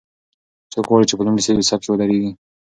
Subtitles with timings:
[0.71, 2.31] څوک غواړي چې په لومړي صف کې ودریږي؟